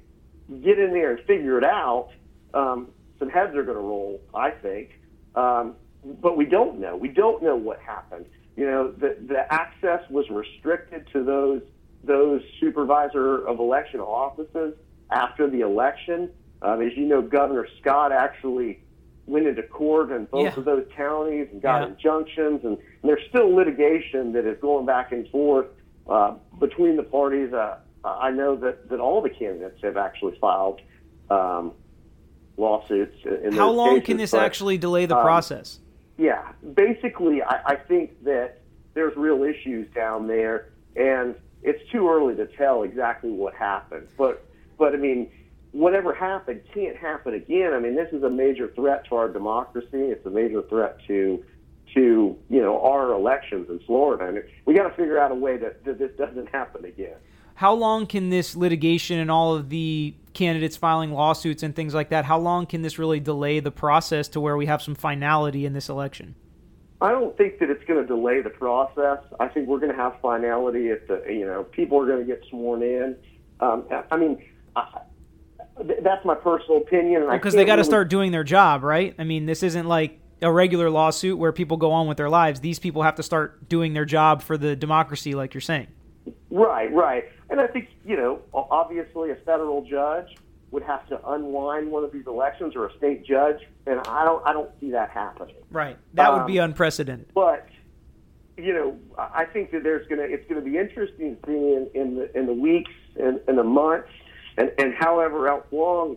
get 0.62 0.78
in 0.78 0.92
there 0.92 1.16
and 1.16 1.26
figure 1.26 1.58
it 1.58 1.64
out, 1.64 2.10
um, 2.54 2.88
some 3.18 3.28
heads 3.30 3.54
are 3.56 3.64
going 3.64 3.78
to 3.78 3.82
roll. 3.82 4.20
I 4.34 4.50
think. 4.50 4.90
Um, 5.34 5.74
but 6.20 6.36
we 6.36 6.44
don't 6.44 6.78
know. 6.78 6.96
We 6.96 7.08
don't 7.08 7.42
know 7.42 7.56
what 7.56 7.80
happened. 7.80 8.26
You 8.56 8.66
know, 8.66 8.90
the 8.90 9.16
the 9.26 9.52
access 9.52 10.08
was 10.08 10.28
restricted 10.30 11.08
to 11.12 11.24
those 11.24 11.62
those 12.06 12.42
supervisor 12.60 13.46
of 13.46 13.58
election 13.58 14.00
offices 14.00 14.74
after 15.10 15.48
the 15.48 15.60
election. 15.60 16.30
Um, 16.62 16.80
as 16.80 16.96
you 16.96 17.04
know, 17.06 17.20
Governor 17.22 17.66
Scott 17.80 18.12
actually 18.12 18.80
went 19.26 19.46
into 19.46 19.62
court 19.64 20.10
in 20.10 20.24
both 20.26 20.44
Yeah. 20.44 20.54
of 20.58 20.64
those 20.64 20.86
counties 20.96 21.48
and 21.52 21.60
got 21.60 21.82
Yeah. 21.82 21.88
injunctions, 21.88 22.64
and, 22.64 22.78
and 22.78 23.04
there's 23.04 23.26
still 23.28 23.54
litigation 23.54 24.32
that 24.32 24.46
is 24.46 24.58
going 24.60 24.86
back 24.86 25.12
and 25.12 25.28
forth 25.28 25.66
uh, 26.08 26.34
between 26.60 26.96
the 26.96 27.02
parties. 27.02 27.52
Uh, 27.52 27.78
I 28.04 28.30
know 28.30 28.54
that, 28.56 28.88
that 28.88 29.00
all 29.00 29.20
the 29.20 29.30
candidates 29.30 29.80
have 29.82 29.96
actually 29.96 30.38
filed 30.40 30.80
um, 31.28 31.72
lawsuits. 32.56 33.16
In 33.44 33.52
How 33.52 33.70
long 33.72 33.94
cases, 33.96 34.06
can 34.06 34.16
this 34.16 34.30
but- 34.30 34.44
actually 34.44 34.78
delay 34.78 35.06
the 35.06 35.16
um, 35.16 35.22
process? 35.24 35.80
yeah, 36.16 36.52
basically, 36.74 37.42
I, 37.42 37.60
I 37.72 37.76
think 37.76 38.22
that 38.24 38.60
there's 38.94 39.16
real 39.16 39.42
issues 39.42 39.92
down 39.92 40.28
there, 40.28 40.68
and 40.94 41.34
it's 41.66 41.82
too 41.90 42.08
early 42.08 42.36
to 42.36 42.46
tell 42.46 42.84
exactly 42.84 43.30
what 43.30 43.52
happened. 43.52 44.06
But, 44.16 44.46
but 44.78 44.94
I 44.94 44.96
mean, 44.96 45.30
whatever 45.72 46.14
happened 46.14 46.62
can't 46.72 46.96
happen 46.96 47.34
again. 47.34 47.74
I 47.74 47.80
mean, 47.80 47.96
this 47.96 48.12
is 48.12 48.22
a 48.22 48.30
major 48.30 48.72
threat 48.74 49.04
to 49.08 49.16
our 49.16 49.28
democracy. 49.28 49.88
It's 49.92 50.24
a 50.24 50.30
major 50.30 50.62
threat 50.62 50.98
to, 51.08 51.44
to 51.94 52.38
you 52.48 52.62
know, 52.62 52.80
our 52.80 53.12
elections 53.12 53.68
in 53.68 53.80
Florida, 53.80 54.26
and 54.28 54.44
we 54.64 54.74
got 54.74 54.84
to 54.88 54.94
figure 54.94 55.18
out 55.18 55.32
a 55.32 55.34
way 55.34 55.56
that, 55.56 55.84
that 55.84 55.98
this 55.98 56.12
doesn't 56.16 56.48
happen 56.50 56.84
again. 56.84 57.16
How 57.56 57.72
long 57.72 58.06
can 58.06 58.28
this 58.30 58.54
litigation 58.54 59.18
and 59.18 59.30
all 59.30 59.56
of 59.56 59.70
the 59.70 60.14
candidates 60.34 60.76
filing 60.76 61.10
lawsuits 61.12 61.62
and 61.62 61.74
things 61.74 61.94
like 61.94 62.10
that? 62.10 62.26
How 62.26 62.38
long 62.38 62.66
can 62.66 62.82
this 62.82 62.98
really 62.98 63.18
delay 63.18 63.60
the 63.60 63.70
process 63.70 64.28
to 64.28 64.40
where 64.40 64.56
we 64.56 64.66
have 64.66 64.82
some 64.82 64.94
finality 64.94 65.66
in 65.66 65.72
this 65.72 65.88
election? 65.88 66.36
I 67.00 67.10
don't 67.10 67.36
think 67.36 67.58
that 67.58 67.68
it's 67.68 67.84
going 67.84 68.00
to 68.00 68.06
delay 68.06 68.40
the 68.40 68.50
process. 68.50 69.18
I 69.38 69.48
think 69.48 69.68
we're 69.68 69.80
going 69.80 69.92
to 69.92 69.98
have 69.98 70.18
finality 70.22 70.88
if 70.88 71.06
the 71.08 71.22
you 71.28 71.46
know 71.46 71.64
people 71.64 72.00
are 72.00 72.06
going 72.06 72.20
to 72.20 72.24
get 72.26 72.42
sworn 72.48 72.82
in. 72.82 73.16
Um, 73.60 73.84
I- 74.10 74.16
mean, 74.16 74.42
I, 74.74 75.00
that's 76.02 76.24
my 76.24 76.34
personal 76.34 76.78
opinion. 76.78 77.28
Because 77.30 77.54
they 77.54 77.64
got 77.64 77.76
to 77.76 77.80
really- 77.80 77.90
start 77.90 78.08
doing 78.08 78.32
their 78.32 78.44
job, 78.44 78.82
right? 78.82 79.14
I 79.18 79.24
mean, 79.24 79.44
this 79.46 79.62
isn't 79.62 79.86
like 79.86 80.20
a 80.40 80.50
regular 80.50 80.90
lawsuit 80.90 81.38
where 81.38 81.52
people 81.52 81.76
go 81.76 81.92
on 81.92 82.06
with 82.06 82.16
their 82.16 82.30
lives. 82.30 82.60
These 82.60 82.78
people 82.78 83.02
have 83.02 83.16
to 83.16 83.22
start 83.22 83.68
doing 83.68 83.92
their 83.92 84.04
job 84.04 84.42
for 84.42 84.56
the 84.56 84.74
democracy, 84.74 85.34
like 85.34 85.52
you're 85.52 85.60
saying. 85.60 85.88
Right, 86.50 86.92
right. 86.92 87.24
And 87.50 87.60
I 87.60 87.66
think 87.66 87.88
you 88.06 88.16
know, 88.16 88.40
obviously, 88.54 89.30
a 89.30 89.36
federal 89.36 89.84
judge 89.84 90.36
would 90.76 90.82
have 90.84 91.08
to 91.08 91.18
unwind 91.30 91.90
one 91.90 92.04
of 92.04 92.12
these 92.12 92.26
elections, 92.26 92.76
or 92.76 92.84
a 92.86 92.94
state 92.98 93.24
judge, 93.24 93.56
and 93.86 93.98
I 94.00 94.26
don't, 94.26 94.46
I 94.46 94.52
don't 94.52 94.68
see 94.78 94.90
that 94.90 95.08
happening. 95.08 95.56
Right. 95.70 95.96
That 96.12 96.30
would 96.34 96.42
Um, 96.42 96.46
be 96.46 96.58
unprecedented. 96.58 97.28
but 97.34 97.66
you 98.58 98.74
know, 98.74 98.98
I 99.18 99.46
think 99.46 99.70
that 99.72 99.82
there's 99.82 100.06
gonna 100.08 100.22
it's 100.24 100.46
gonna 100.48 100.60
be 100.60 100.76
interesting 100.76 101.36
to 101.36 101.46
see 101.46 101.52
in, 101.74 101.88
in 101.94 102.16
the 102.16 102.38
in 102.38 102.44
the 102.46 102.52
weeks 102.52 102.90
and, 103.18 103.40
and 103.48 103.56
the 103.56 103.64
months 103.64 104.08
and, 104.58 104.70
and 104.78 104.92
however 104.94 105.48
else 105.48 105.64
long 105.72 106.16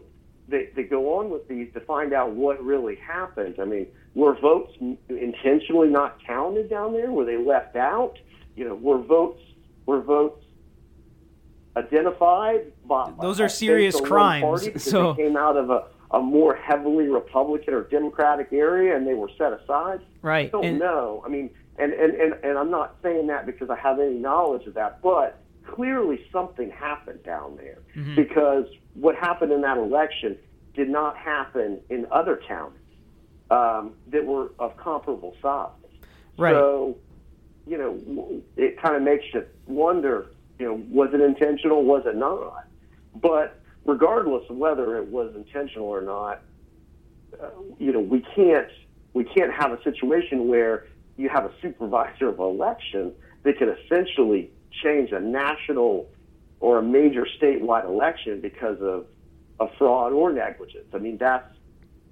they, 0.50 0.70
they 0.76 0.84
go 0.84 1.20
on 1.20 1.30
with 1.30 1.48
these 1.48 1.72
to 1.74 1.80
find 1.82 2.12
out 2.14 2.32
what 2.32 2.62
really 2.64 2.96
happened. 2.96 3.56
I 3.62 3.66
mean, 3.66 3.88
were 4.14 4.36
votes 4.40 4.74
intentionally 5.10 5.88
not 5.90 6.22
counted 6.26 6.70
down 6.70 6.92
there? 6.94 7.12
Were 7.12 7.26
they 7.26 7.38
left 7.38 7.76
out? 7.78 8.18
You 8.58 8.66
know, 8.68 8.76
were 8.76 9.02
votes 9.02 9.42
were 9.86 10.02
votes 10.02 10.44
identified 11.86 12.72
by 12.88 13.12
Those 13.22 13.40
are 13.40 13.50
serious 13.50 14.00
crimes, 14.00 14.84
so- 14.84 15.14
they 15.14 15.24
came 15.24 15.38
out 15.38 15.58
of 15.58 15.70
a, 15.70 15.86
a 16.12 16.20
more 16.22 16.56
heavily 16.56 17.08
Republican 17.08 17.74
or 17.74 17.84
Democratic 17.84 18.50
area 18.52 18.96
and 18.96 19.06
they 19.08 19.14
were 19.14 19.30
set 19.38 19.54
aside. 19.54 20.02
Right. 20.22 20.48
I 20.48 20.50
don't 20.50 20.66
And- 20.66 20.80
know. 20.80 21.24
I 21.26 21.30
mean, 21.30 21.50
and, 21.78 21.94
and, 21.94 22.14
and, 22.14 22.34
and 22.44 22.58
I'm 22.58 22.70
not 22.72 22.96
saying 23.02 23.28
that 23.28 23.46
because 23.46 23.70
I 23.70 23.78
have 23.78 24.00
any 24.00 24.18
knowledge 24.18 24.66
of 24.68 24.74
that, 24.74 25.02
but 25.02 25.40
clearly 25.66 26.26
something 26.32 26.70
happened 26.72 27.24
down 27.24 27.56
there 27.58 27.78
Mm-hmm. 27.96 28.16
because 28.16 28.66
what 28.96 29.16
happened 29.16 29.52
in 29.52 29.62
that 29.62 29.78
election 29.78 30.38
did 30.74 30.90
not 30.90 31.16
happen 31.18 31.80
in 31.90 32.06
other 32.12 32.40
counties 32.48 32.76
um, 33.52 33.94
that 34.08 34.26
were 34.26 34.52
of 34.60 34.76
comparable 34.78 35.36
size. 35.42 35.70
Right. 36.38 36.54
So, 36.54 36.98
you 37.68 37.78
know, 37.78 38.42
it 38.58 38.82
kind 38.82 38.96
of 38.96 39.02
makes 39.02 39.26
you 39.34 39.46
wonder, 39.68 40.28
you 40.60 40.66
know, 40.66 40.84
was 40.90 41.10
it 41.14 41.22
intentional? 41.22 41.84
Was 41.84 42.04
it 42.06 42.16
not? 42.16 42.66
But 43.16 43.60
regardless 43.86 44.44
of 44.50 44.58
whether 44.58 44.98
it 44.98 45.08
was 45.08 45.34
intentional 45.36 45.88
or 45.88 46.02
not, 46.02 46.42
uh, 47.42 47.50
you 47.80 47.92
know, 47.92 48.02
we 48.02 48.22
can't 48.36 48.68
we 49.14 49.24
can't 49.24 49.52
have 49.54 49.72
a 49.72 49.82
situation 49.84 50.48
where 50.48 50.86
you 51.18 51.30
have 51.30 51.46
a 51.46 51.52
supervisor 51.62 52.28
of 52.28 52.40
election 52.40 53.14
that 53.44 53.58
can 53.58 53.70
essentially 53.70 54.52
change 54.84 55.12
a 55.12 55.20
national 55.20 56.08
or 56.60 56.80
a 56.80 56.84
major 56.84 57.26
statewide 57.42 57.86
election 57.86 58.42
because 58.42 58.78
of, 58.82 59.06
a 59.62 59.68
fraud 59.78 60.14
or 60.14 60.32
negligence. 60.32 60.88
I 60.94 61.00
mean, 61.00 61.18
that's 61.18 61.54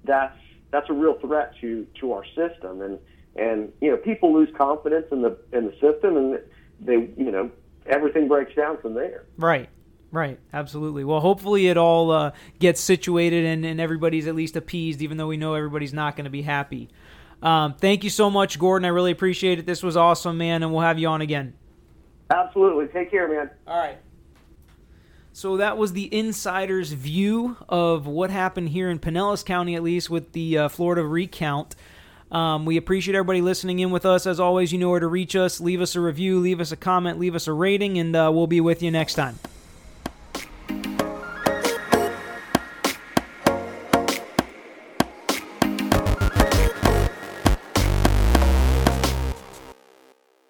that's 0.04 0.36
that's 0.70 0.90
a 0.90 0.92
real 0.92 1.18
threat 1.18 1.54
to 1.62 1.86
to 2.00 2.12
our 2.12 2.24
system, 2.26 2.82
and 2.82 2.98
and 3.36 3.72
you 3.80 3.90
know, 3.90 3.96
people 3.96 4.34
lose 4.34 4.50
confidence 4.54 5.06
in 5.10 5.22
the 5.22 5.38
in 5.52 5.64
the 5.64 5.72
system, 5.80 6.18
and 6.18 6.38
they 6.78 7.08
you 7.16 7.30
know 7.30 7.50
everything 7.88 8.28
breaks 8.28 8.54
down 8.54 8.78
from 8.80 8.94
there. 8.94 9.24
Right. 9.36 9.68
Right. 10.10 10.38
Absolutely. 10.52 11.04
Well, 11.04 11.20
hopefully 11.20 11.68
it 11.68 11.76
all 11.76 12.10
uh, 12.10 12.32
gets 12.58 12.80
situated 12.80 13.44
and, 13.44 13.64
and 13.64 13.80
everybody's 13.80 14.26
at 14.26 14.34
least 14.34 14.56
appeased, 14.56 15.02
even 15.02 15.18
though 15.18 15.26
we 15.26 15.36
know 15.36 15.54
everybody's 15.54 15.92
not 15.92 16.16
going 16.16 16.24
to 16.24 16.30
be 16.30 16.42
happy. 16.42 16.88
Um, 17.42 17.74
thank 17.74 18.04
you 18.04 18.10
so 18.10 18.30
much, 18.30 18.58
Gordon. 18.58 18.86
I 18.86 18.88
really 18.88 19.12
appreciate 19.12 19.58
it. 19.58 19.66
This 19.66 19.82
was 19.82 19.96
awesome, 19.96 20.38
man, 20.38 20.62
and 20.62 20.72
we'll 20.72 20.80
have 20.82 20.98
you 20.98 21.08
on 21.08 21.20
again. 21.20 21.54
Absolutely. 22.30 22.86
Take 22.88 23.10
care, 23.10 23.28
man. 23.28 23.50
All 23.66 23.78
right. 23.78 23.98
So 25.32 25.58
that 25.58 25.78
was 25.78 25.92
the 25.92 26.12
insider's 26.12 26.92
view 26.92 27.56
of 27.68 28.06
what 28.06 28.30
happened 28.30 28.70
here 28.70 28.90
in 28.90 28.98
Pinellas 28.98 29.44
County, 29.44 29.76
at 29.76 29.82
least 29.82 30.10
with 30.10 30.32
the 30.32 30.58
uh, 30.58 30.68
Florida 30.68 31.04
recount. 31.04 31.76
Um, 32.30 32.66
we 32.66 32.76
appreciate 32.76 33.14
everybody 33.14 33.40
listening 33.40 33.78
in 33.78 33.90
with 33.90 34.04
us. 34.04 34.26
As 34.26 34.38
always, 34.38 34.72
you 34.72 34.78
know 34.78 34.90
where 34.90 35.00
to 35.00 35.06
reach 35.06 35.34
us. 35.34 35.60
Leave 35.60 35.80
us 35.80 35.96
a 35.96 36.00
review, 36.00 36.38
leave 36.40 36.60
us 36.60 36.72
a 36.72 36.76
comment, 36.76 37.18
leave 37.18 37.34
us 37.34 37.46
a 37.46 37.52
rating, 37.52 37.98
and 37.98 38.14
uh, 38.14 38.30
we'll 38.32 38.46
be 38.46 38.60
with 38.60 38.82
you 38.82 38.90
next 38.90 39.14
time. 39.14 39.38